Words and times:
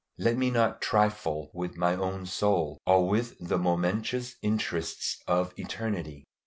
Let 0.17 0.35
me 0.35 0.49
not 0.49 0.81
trifle 0.81 1.51
with 1.53 1.77
my 1.77 1.93
own 1.95 2.25
soul 2.25 2.79
or 2.87 3.07
with 3.07 3.37
the 3.39 3.59
momentous 3.59 4.35
interests 4.41 5.21
of 5.27 5.53
eternity. 5.59 6.25